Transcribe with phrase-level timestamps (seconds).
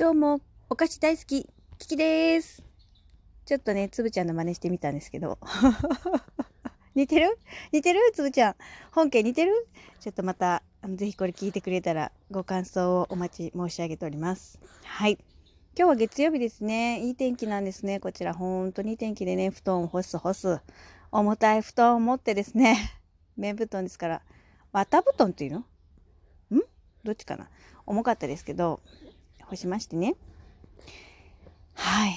[0.00, 1.46] どうも、お菓子大好き、
[1.78, 2.62] キキです。
[3.44, 5.38] ちょっとね、つぶちゃんの真似してみたんですけど。
[6.96, 7.38] 似てる？
[7.70, 8.00] 似てる？
[8.14, 8.54] つぶちゃん。
[8.92, 9.68] 本家似てる？
[10.00, 14.58] ちょっとまた、あのぜひこれ聞いてくれたらご感想をお待ち申し上げております。
[14.84, 15.18] はい。
[15.76, 17.00] 今日は月曜日ですね。
[17.00, 18.00] いい天気なんですね。
[18.00, 20.62] こちら、本当にいい天気でね、布団を干す干す。
[21.12, 23.02] 重たい布団を持ってですね、
[23.36, 24.22] 綿布団ですから、
[24.72, 25.58] 綿布団っていうの？
[25.58, 25.64] ん？
[27.04, 27.50] どっちかな？
[27.84, 28.80] 重かったですけど、
[29.50, 30.14] 干しましてね。
[31.74, 32.12] はい。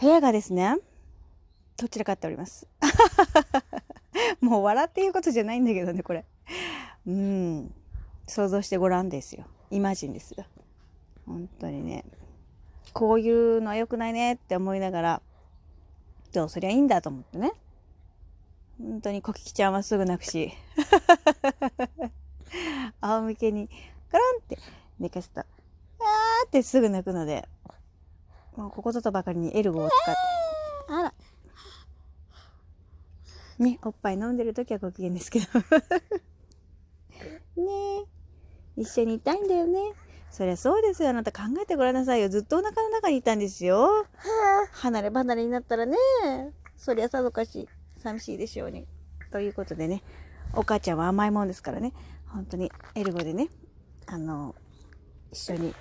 [0.00, 0.76] 部屋がですね、
[1.76, 2.68] どちらかっております。
[4.40, 6.24] もう笑っていうことじゃないんだけどね、これ。
[7.06, 7.74] うん。
[8.28, 9.44] 想像してごらんですよ。
[9.72, 10.44] イマジンですよ。
[11.26, 12.04] 本当にね。
[12.92, 15.22] こういうのは良くないねって思いながら、
[16.32, 17.52] どうそりゃいいんだと思ってね。
[18.78, 20.52] 本当にコキキちゃんはすぐ泣くし。
[23.00, 23.68] 仰向けに
[24.10, 24.58] カランって
[24.98, 27.48] 寝かすと、あーってすぐ泣くので、
[28.56, 30.20] もうここぞとばかりにエルゴを使って、
[30.92, 31.14] あら。
[33.58, 35.46] ね、おっぱい飲んでる時はご機嫌ですけど。
[37.56, 38.00] ね
[38.76, 39.94] え、一緒にいたいんだよね。
[40.30, 41.08] そりゃそうですよ。
[41.10, 42.28] あなた考えてごらんなさいよ。
[42.28, 44.06] ずっとお腹の中にいたんですよ。
[44.72, 45.96] 離れ離れになったらね、
[46.76, 48.86] そりゃさぞかし寂しいでしょうに。
[49.30, 50.02] ということでね、
[50.52, 51.94] お母ちゃんは甘いもんですからね、
[52.26, 53.48] 本当にエルゴでね、
[54.06, 54.54] あの、
[55.32, 55.74] 一緒に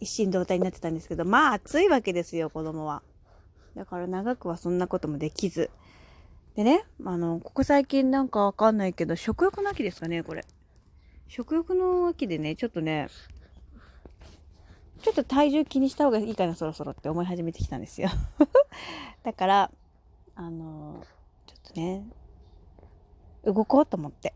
[0.00, 3.02] 一心同体になってたんですけど、まあ暑いわけですよ、子供は。
[3.74, 5.70] だから長くはそんなこともできず。
[6.56, 10.44] でね、あの、ここ最近なんかわかんないけど、食欲の秋ですかね、これ。
[11.28, 13.08] 食欲の秋でね、ちょっとね、
[15.02, 18.08] ちょっと体重気にした方がいいかな、そろそろって思い始めてきたんですよ。
[19.22, 19.70] だから、
[20.34, 21.04] あの、
[21.46, 22.04] ちょっとね、
[23.44, 24.34] 動こうと思って、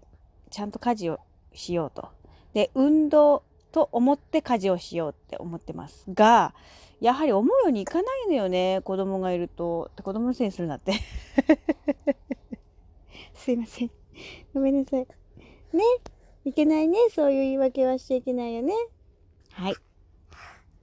[0.50, 1.18] ちゃんと家事を
[1.52, 2.08] しようと。
[2.52, 3.42] で、運動
[3.72, 6.54] と思って家事をしようって思ってますが、
[7.00, 9.90] やはり思うようにいかないのよね、子供がいると。
[10.02, 10.92] 子供のせいにするなって。
[13.34, 13.90] すいません。
[14.54, 15.00] ごめんなさい。
[15.00, 15.82] ね。
[16.44, 16.98] いけないね。
[17.12, 18.74] そういう言い訳はしちゃいけないよね。
[19.52, 19.74] はい。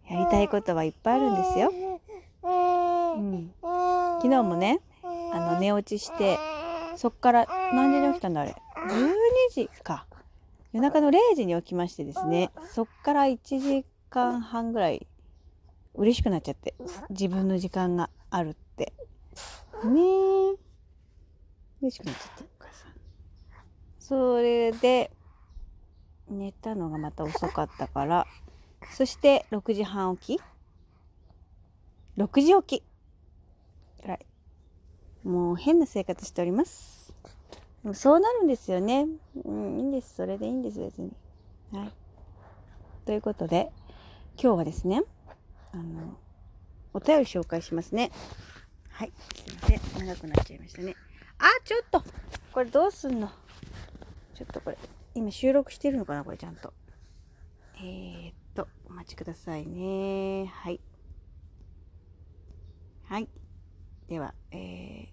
[0.10, 1.72] やりたいことはいっぱいあるんですよ。
[2.44, 2.50] う
[3.22, 3.54] ん。
[3.62, 6.38] 昨日もね、あの、寝落ちして、
[6.96, 8.56] そっから何時に起きたんだあれ
[8.90, 9.14] ？12
[9.52, 10.06] 時か。
[10.72, 15.08] 夜中の0時に起きましてですね、そっから1時間半ぐらい
[15.96, 16.76] 嬉しくなっちゃって、
[17.10, 18.94] 自分の時間があるって。
[19.84, 20.58] ねえ。
[21.82, 22.92] 嬉しくなっちゃって、お母さん。
[24.00, 25.12] それで、
[26.30, 28.28] 寝たのがまた遅かったから、
[28.92, 30.42] そして6時半起き
[32.18, 32.84] ?6 時起き。
[34.04, 34.26] 偉い。
[35.24, 37.09] もう変な生活しております。
[37.94, 39.08] そうなるんですよね。
[39.46, 40.16] うん、いいんです。
[40.16, 41.12] それでいいんです、別に。
[41.72, 41.94] はい。
[43.06, 43.72] ということで、
[44.42, 45.04] 今日はですね、
[45.72, 46.18] あの、
[46.94, 48.12] お便り紹介しますね。
[48.90, 49.14] はい。
[49.34, 50.08] すいません。
[50.08, 50.96] 長くなっちゃいましたね。
[51.38, 52.04] あ、ちょっと
[52.52, 53.30] これどうすんの？
[54.36, 54.78] ちょっとこれ、
[55.16, 56.24] 今収録してるのかな？
[56.24, 56.74] これちゃんと。
[57.78, 60.48] えー、っと、お待ちくださいね。
[60.48, 60.82] はい。
[63.06, 63.30] はい。
[64.10, 65.08] では、えー、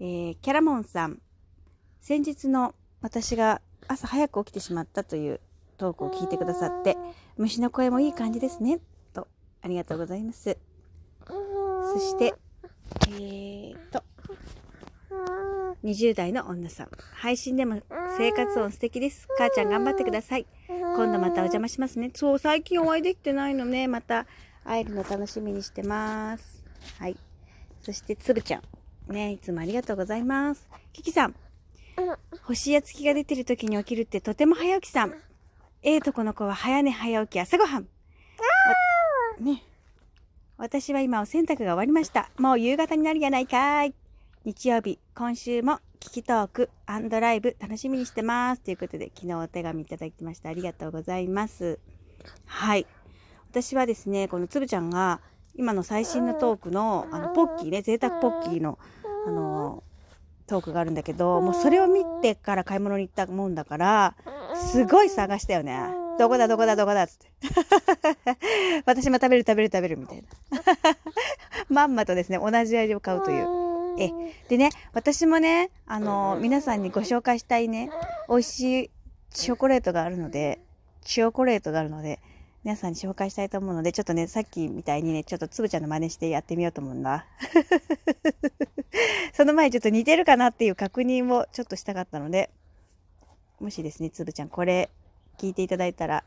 [0.00, 1.20] えー、キャラモンさん。
[2.00, 5.40] 先日の私が朝早く起きてしまったという
[5.76, 6.96] トークを聞いてくださって、
[7.36, 8.80] 虫の声もいい感じですね。
[9.12, 9.28] と、
[9.62, 10.56] ありがとうございます。
[11.26, 12.34] そして、
[13.08, 14.02] えーと、
[15.84, 16.88] 20代の女さん。
[17.14, 17.80] 配信でも
[18.16, 19.26] 生活音素敵です。
[19.38, 20.46] 母ちゃん頑張ってください。
[20.68, 22.10] 今度またお邪魔しますね。
[22.14, 23.88] そう、最近お会いできてないのね。
[23.88, 24.26] また
[24.64, 26.64] 会えるの楽しみにしてます。
[26.98, 27.16] はい。
[27.82, 28.62] そして、つぶちゃん。
[29.12, 30.68] ねいつもありがとうございます。
[30.92, 31.34] キキさん。
[32.44, 35.14] 星や月が出てる時に起きるってとても早起きさん。
[35.82, 37.82] ええとこの子は早寝早起き朝ごはん。
[37.82, 37.88] わ
[39.40, 39.62] ね。
[40.58, 42.30] 私は今お洗濯が終わりました。
[42.38, 43.94] もう夕方になるやないかい。
[44.44, 46.70] 日曜日、今週も聞きトーク
[47.20, 48.62] ライブ楽しみにしてます。
[48.62, 50.48] ということで、昨日お手紙いただきました。
[50.48, 51.78] ありがとうございます。
[52.46, 52.86] はい。
[53.50, 55.20] 私はですね、このつぶちゃんが、
[55.54, 58.78] 今の最新のトークの、あの、ポッキーね、贅沢ポッキーの、
[59.26, 59.82] あの、
[60.50, 64.16] トークがあるんだけど、もうそれを見てから買い物に行ったもんだから、
[64.56, 65.78] すごい探したよね。
[66.18, 67.30] どこだどこだどこだっつって。
[68.84, 70.28] 私も食べる食べる食べるみたいな。
[71.70, 73.46] まんまとですね、同じ味を買うという。
[74.00, 74.10] え、
[74.48, 77.88] でね、私もね、あの、皆さんにご紹介したいね、
[78.28, 78.90] 美味しい
[79.30, 80.60] チョコレートがあるので、
[81.02, 82.18] チョコレートがあるので、
[82.64, 87.24] 皆さんに紹介したいと思うので、ちょっとね、さっきみたいにね、ちょっとつぶちゃんの真似してやってみようと思うんだ。
[89.40, 92.50] その前ちょっと似てるかなっていう確認をちょっとしたかったので、
[93.58, 94.90] もしですね、つぶちゃん、これ
[95.38, 96.24] 聞いていただいたら、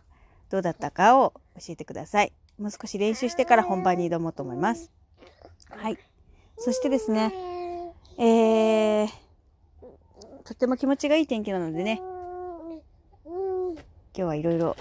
[0.50, 2.34] どうだったかを教えてください。
[2.58, 4.90] もう少し練習してから本番に挑もうと思います。
[5.70, 6.00] はい。
[6.58, 7.32] そしてですね、
[8.18, 9.08] えー、
[10.44, 12.02] とっても気持ちがいい天気なのでね、
[13.28, 13.76] 今
[14.16, 14.76] 日はいろいろ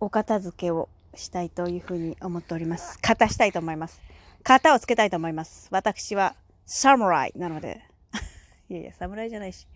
[0.00, 2.98] お片付けをしたいというふうに思っております。
[3.00, 4.02] 型したいと思います。
[4.44, 5.68] 型をつけたいと思います。
[5.70, 6.34] 私は
[6.68, 7.82] サムライなので。
[8.68, 9.66] いやいや、侍じゃないし。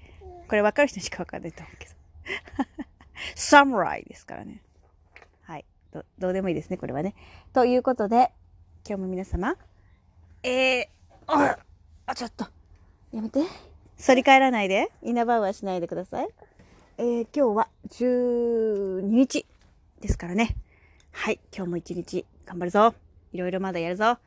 [0.47, 1.95] これ分かる人しか分かんないと思うけど。
[3.35, 4.61] サムライですからね。
[5.41, 6.05] はいど。
[6.19, 7.15] どうでもいいですね、これはね。
[7.55, 8.31] ということで、
[8.87, 9.57] 今日も皆様、
[10.43, 10.87] えー、
[11.29, 11.59] あ、
[12.05, 12.47] あ、ちょっと、
[13.11, 13.41] やめて。
[14.05, 14.93] 反り返らないで。
[15.03, 16.29] イナバウアーしないでください。
[16.99, 19.47] えー、今日は12日
[20.01, 20.57] ですからね。
[21.11, 21.41] はい。
[21.57, 22.95] 今日も一日頑張るぞ。
[23.33, 24.19] いろいろまだやるぞ。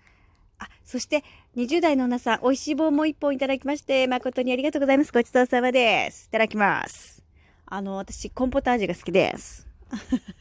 [0.58, 1.24] あ、そして、
[1.56, 5.14] 20代の女さん、美味しい棒も一本いただきまして、誠にありがとうございます。
[5.14, 6.26] ごちそうさまです。
[6.26, 7.24] いただきます。
[7.66, 9.66] あの、私、コンポタージュが好きです。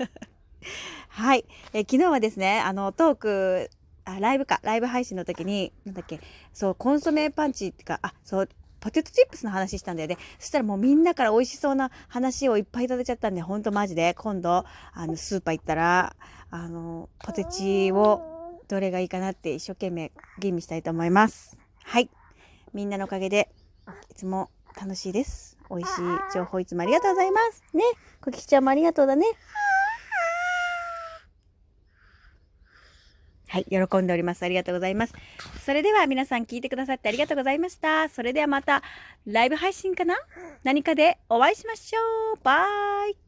[1.10, 1.44] はい。
[1.72, 3.70] え昨日はですね、あの、トーク、
[4.04, 6.18] あ、ライブか、ライブ配信の時に、なんだっけ、
[6.52, 8.48] そう、コンソメパンチってか、あ、そう、
[8.80, 10.18] ポテトチップスの話したんだよね。
[10.40, 16.16] そしたらもうみんなから美味しそうな話をいっぱいいただいちゃったんで、ほんとマジで、今度、あの、スーパー行ったら、
[16.50, 18.33] あの、ポテチを、
[18.68, 21.58] どれがいいかなって一生懸命吟味したいと思います。
[21.82, 22.08] はい。
[22.72, 23.50] みんなのおかげで、
[24.10, 25.58] いつも楽しいです。
[25.70, 25.92] 美味しい
[26.34, 27.62] 情報いつもありがとうございます。
[27.72, 27.82] ね。
[28.20, 29.26] コキキちゃんもありがとうだね。
[33.48, 34.42] はい、喜んでおります。
[34.42, 35.14] ありがとうございます。
[35.64, 38.08] それでは皆さん聞いてくださってありがとうございました。
[38.08, 38.82] それではまた
[39.26, 40.16] ライブ配信かな？
[40.64, 42.00] 何かでお会いしましょ
[42.34, 42.40] う。
[42.42, 42.66] バ
[43.08, 43.23] イ。